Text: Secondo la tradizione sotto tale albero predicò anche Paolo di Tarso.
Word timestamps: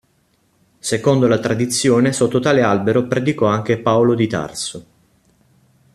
Secondo 0.79 1.27
la 1.27 1.37
tradizione 1.37 2.11
sotto 2.11 2.39
tale 2.39 2.63
albero 2.63 3.05
predicò 3.05 3.45
anche 3.45 3.77
Paolo 3.77 4.15
di 4.15 4.25
Tarso. 4.25 4.85